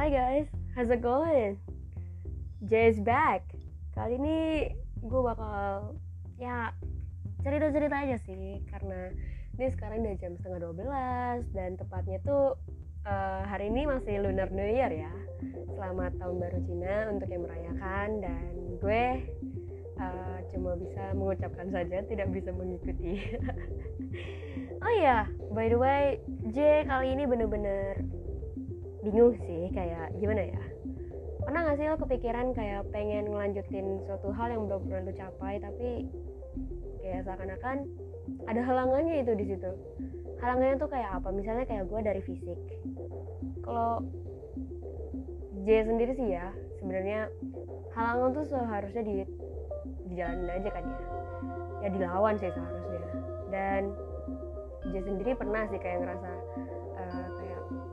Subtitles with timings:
[0.00, 1.60] Hi guys, how's it going?
[2.64, 3.44] Jay is back.
[3.92, 5.92] Kali ini gue bakal
[6.40, 6.72] ya
[7.44, 9.12] cerita-cerita aja sih karena
[9.60, 12.56] ini sekarang udah jam setengah 12 dan tepatnya tuh
[13.04, 15.12] uh, hari ini masih Lunar New Year ya.
[15.76, 19.04] Selamat tahun baru Cina untuk yang merayakan dan gue
[20.00, 23.36] uh, cuma bisa mengucapkan saja tidak bisa mengikuti.
[24.80, 26.16] oh iya, by the way,
[26.48, 28.00] J kali ini bener-bener
[29.00, 30.62] bingung sih kayak gimana ya?
[31.40, 35.54] Pernah gak sih lo kepikiran kayak pengen ngelanjutin suatu hal yang belum pernah lo capai
[35.58, 35.88] tapi
[37.00, 37.88] kayak seakan-akan
[38.44, 39.70] ada halangannya itu di situ?
[40.40, 41.28] Halangannya tuh kayak apa?
[41.32, 42.60] Misalnya kayak gue dari fisik.
[43.64, 44.04] Kalau
[45.64, 47.28] J sendiri sih ya sebenarnya
[47.92, 49.14] halangan tuh seharusnya di
[50.12, 51.00] dijalanin aja kan ya.
[51.80, 53.02] Ya dilawan sih seharusnya.
[53.48, 53.82] Dan
[54.92, 56.30] J sendiri pernah sih kayak ngerasa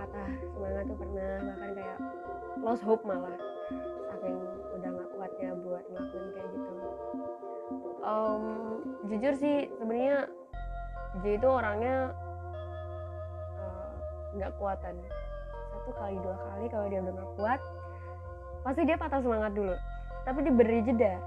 [0.00, 0.30] patah.
[0.56, 1.98] Semangat tuh pernah bahkan kayak
[2.64, 3.36] lost hope malah.
[4.08, 4.38] Saking
[4.80, 6.72] udah nggak kuatnya buat ngelakuin kayak gitu.
[8.00, 8.44] Um,
[9.12, 10.18] jujur sih sebenarnya
[11.20, 12.16] J itu orangnya
[13.60, 13.90] eh,
[14.40, 14.94] nggak uh, kuatan.
[15.70, 17.60] Satu kali dua kali kalau dia udah nggak kuat
[18.60, 19.74] pasti dia patah semangat dulu.
[20.24, 21.20] Tapi diberi jeda.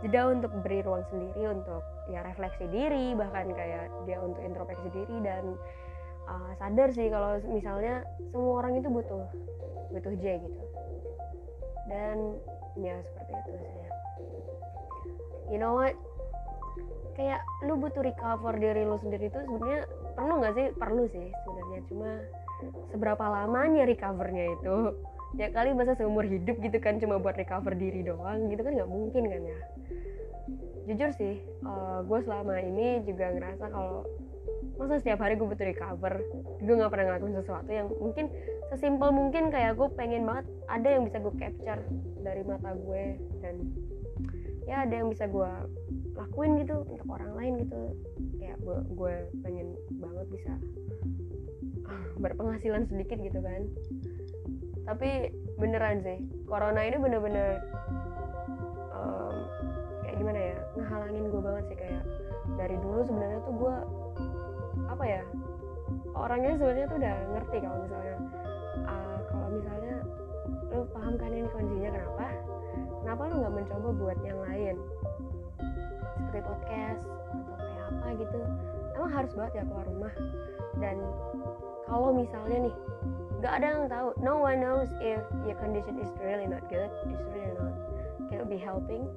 [0.00, 5.16] Jeda untuk beri ruang sendiri untuk ya refleksi diri bahkan kayak dia untuk introspeksi diri
[5.20, 5.60] dan
[6.30, 9.26] uh, sadar sih kalau misalnya semua orang itu butuh
[9.90, 10.62] butuh J gitu.
[11.90, 12.38] Dan
[12.78, 13.88] ya seperti itu sih.
[15.50, 15.98] You know what?
[17.18, 19.82] Kayak lu butuh recover diri lu sendiri itu sebenarnya
[20.14, 20.66] perlu nggak sih?
[20.78, 21.80] Perlu sih sebenarnya.
[21.90, 22.10] Cuma
[22.94, 24.76] seberapa lamanya recovernya itu
[25.38, 28.90] ya kali masa seumur hidup gitu kan cuma buat recover diri doang gitu kan nggak
[28.90, 29.58] mungkin kan ya.
[30.90, 34.02] Jujur sih uh, gue selama ini juga ngerasa kalau
[34.74, 36.24] masa setiap hari gue butuh recover
[36.58, 38.26] gue nggak pernah ngelakuin sesuatu yang mungkin
[38.72, 41.80] sesimpel mungkin kayak gue pengen banget ada yang bisa gue capture
[42.24, 43.04] dari mata gue
[43.44, 43.54] dan
[44.66, 45.50] ya ada yang bisa gue
[46.16, 47.80] lakuin gitu untuk orang lain gitu.
[48.40, 49.14] Kayak gue, gue
[49.46, 49.68] pengen
[50.00, 50.52] banget bisa
[52.20, 53.64] berpenghasilan sedikit gitu kan
[54.90, 56.18] tapi beneran sih
[56.50, 57.62] corona ini bener-bener
[58.90, 59.34] um,
[60.02, 62.02] kayak gimana ya ngehalangin gue banget sih kayak
[62.58, 63.74] dari dulu sebenarnya tuh gue
[64.90, 65.22] apa ya
[66.18, 68.16] orangnya sebenarnya tuh udah ngerti kalau misalnya
[68.90, 69.94] uh, kalau misalnya
[70.74, 72.26] lu paham kan ini kondisinya kenapa
[73.00, 74.76] kenapa lu nggak mencoba buat yang lain?
[76.14, 77.02] Seperti podcast
[77.34, 78.40] atau kayak apa gitu.
[78.94, 80.14] Emang harus banget ya keluar rumah.
[80.78, 80.96] Dan
[81.90, 82.74] kalau misalnya nih
[83.40, 84.08] nggak ada yang tahu.
[84.20, 87.72] No one knows if your condition is really not good is really not
[88.28, 89.08] can be helping.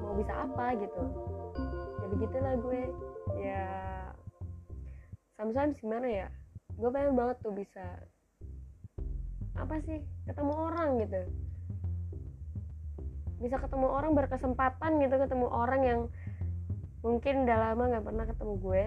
[0.00, 1.02] Mau bisa apa gitu.
[2.00, 2.82] Ya begitulah gue.
[3.36, 3.64] Ya
[5.36, 6.28] sometimes gimana ya?
[6.80, 7.84] Gue pengen banget tuh bisa
[9.52, 10.00] apa sih?
[10.24, 11.20] Ketemu orang gitu.
[13.36, 16.00] Bisa ketemu orang berkesempatan gitu ketemu orang yang
[17.04, 18.84] mungkin udah lama nggak pernah ketemu gue.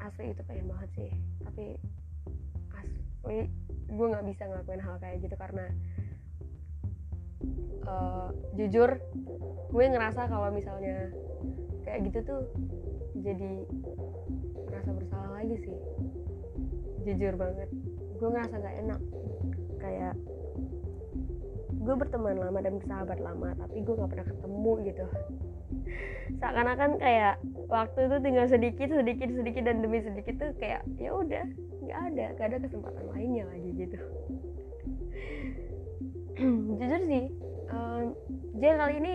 [0.00, 1.10] Asli itu pengen banget sih.
[1.42, 1.66] Tapi
[3.90, 5.66] gue nggak bisa ngelakuin hal kayak gitu karena
[7.84, 9.00] uh, jujur
[9.70, 11.10] gue ngerasa kalau misalnya
[11.84, 12.42] kayak gitu tuh
[13.20, 13.66] jadi
[14.70, 15.78] merasa bersalah lagi sih.
[17.04, 17.68] Jujur banget.
[18.20, 19.00] Gue ngerasa gak enak.
[19.80, 20.14] Kayak
[21.80, 25.04] gue berteman lama dan bersahabat lama tapi gue gak pernah ketemu gitu.
[26.40, 27.34] Seakan-akan kayak
[27.66, 31.44] waktu itu tinggal sedikit sedikit sedikit dan demi sedikit tuh kayak ya udah
[31.90, 33.98] nggak ada nggak ada kesempatan lainnya lagi gitu
[36.78, 37.24] jujur sih
[37.74, 38.14] um,
[38.62, 39.14] Jen kali ini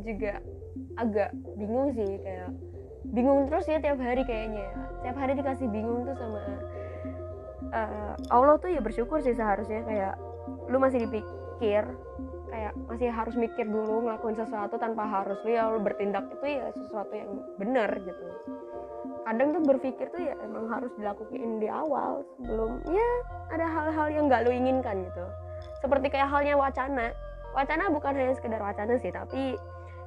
[0.00, 0.40] juga
[0.96, 1.30] agak
[1.60, 2.50] bingung sih kayak
[3.12, 4.74] bingung terus ya tiap hari kayaknya ya.
[5.04, 6.40] tiap hari dikasih bingung tuh sama
[7.76, 10.14] uh, Allah tuh ya bersyukur sih seharusnya kayak
[10.72, 11.84] lu masih dipikir
[12.48, 16.72] kayak masih harus mikir dulu ngelakuin sesuatu tanpa harus lu ya lu bertindak itu ya
[16.72, 17.30] sesuatu yang
[17.60, 18.24] benar gitu
[19.28, 23.08] kadang tuh berpikir tuh ya emang harus dilakuin di awal sebelum ya
[23.52, 25.24] ada hal-hal yang nggak lu inginkan gitu.
[25.84, 27.12] Seperti kayak halnya wacana.
[27.52, 29.60] Wacana bukan hanya sekedar wacana sih tapi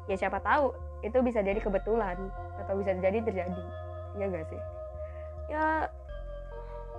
[0.10, 0.74] ya siapa tahu
[1.06, 2.18] itu bisa jadi kebetulan
[2.66, 3.66] atau bisa jadi terjadi.
[4.18, 4.62] Ya gak sih?
[5.54, 5.66] Ya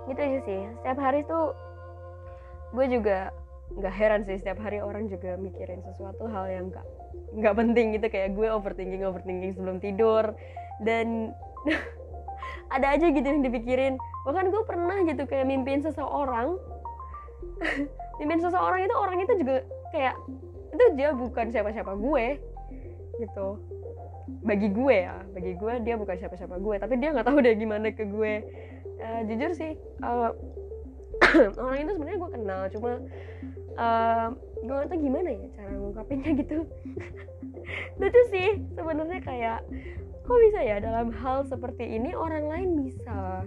[0.07, 0.61] gitu aja sih.
[0.79, 1.51] Setiap hari tuh
[2.71, 3.35] gue juga
[3.73, 6.87] nggak heran sih setiap hari orang juga mikirin sesuatu hal yang nggak
[7.35, 8.07] nggak penting gitu.
[8.07, 10.31] Kayak gue overthinking overthinking sebelum tidur.
[10.79, 11.35] Dan
[12.73, 13.95] ada aja gitu yang dipikirin.
[14.25, 16.57] Bahkan gue pernah gitu kayak mimpiin seseorang.
[18.19, 20.15] Mimpiin seseorang itu orang itu juga kayak
[20.73, 22.25] itu dia bukan siapa-siapa gue
[23.21, 23.47] gitu.
[24.43, 27.93] Bagi gue ya bagi gue dia bukan siapa-siapa gue tapi dia nggak tahu deh gimana
[27.93, 28.33] ke gue.
[29.03, 29.75] Uh, jujur sih
[30.05, 30.31] uh,
[31.61, 32.91] orang itu sebenarnya gue kenal cuma
[33.75, 34.27] uh,
[34.63, 36.57] gue gak tau gimana ya cara ngungkapinnya gitu.
[37.99, 39.59] Lucu sih sebenarnya kayak
[40.23, 43.43] kok bisa ya dalam hal seperti ini orang lain bisa?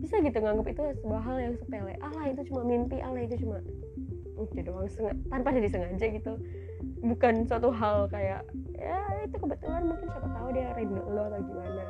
[0.00, 1.94] Bisa gitu nganggap itu sebuah hal yang sepele.
[2.00, 3.60] Allah itu cuma mimpi Allah itu cuma
[4.42, 6.32] itu doang sengaja, tanpa disengaja gitu.
[7.04, 8.42] Bukan suatu hal kayak
[8.74, 11.84] ya itu kebetulan mungkin siapa tahu dia rindu lo atau gimana.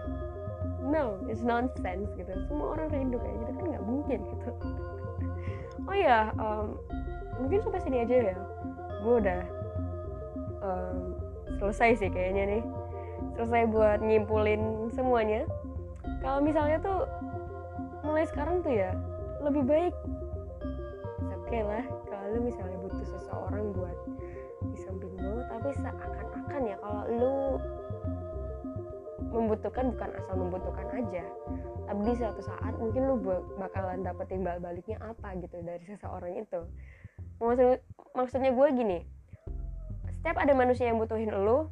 [0.82, 2.32] No it's nonsense gitu.
[2.50, 4.50] Semua orang rindu kayak gitu kan nggak mungkin gitu.
[5.82, 6.78] Oh ya um,
[7.42, 8.36] mungkin sampai sini aja ya.
[9.02, 9.42] Gue udah
[10.62, 11.18] um,
[11.58, 12.62] selesai sih kayaknya nih
[13.34, 15.48] selesai buat nyimpulin semuanya
[16.22, 17.06] kalau misalnya tuh
[18.02, 18.90] mulai sekarang tuh ya
[19.42, 19.94] lebih baik.
[21.42, 23.96] Oke okay lah kalau misalnya butuh seseorang buat
[24.62, 27.36] di samping lo tapi seakan-akan ya kalau lu
[29.32, 31.24] membutuhkan bukan asal membutuhkan aja
[31.88, 33.16] tapi di suatu saat mungkin lu
[33.58, 36.60] bakalan dapet timbal baliknya apa gitu dari seseorang itu.
[37.42, 37.82] Maksud
[38.14, 38.98] maksudnya gue gini
[40.22, 41.66] setiap ada manusia yang butuhin lu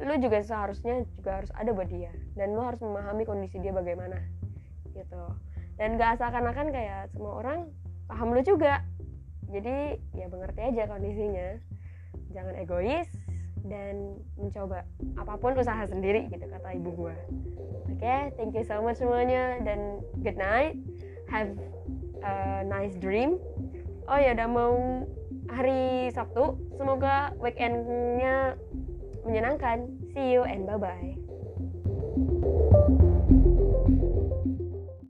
[0.00, 2.12] lu juga seharusnya juga harus ada buat dia.
[2.36, 4.20] Dan lu harus memahami kondisi dia bagaimana
[4.92, 5.22] gitu.
[5.76, 7.68] Dan gak seakan-akan kayak semua orang
[8.08, 8.84] paham lu juga.
[9.48, 11.60] Jadi ya mengerti aja kondisinya.
[12.32, 13.08] Jangan egois
[13.66, 14.86] dan mencoba
[15.18, 17.16] apa pun usaha sendiri gitu kata ibu gue
[17.90, 20.78] oke okay, thank you so much semuanya dan good night.
[21.26, 21.58] Have
[22.22, 23.40] a nice dream.
[24.06, 24.74] Oh ya udah mau
[25.50, 26.60] hari Sabtu.
[26.78, 28.54] Semoga weekendnya
[29.26, 29.90] menyenangkan.
[30.14, 31.18] See you and bye bye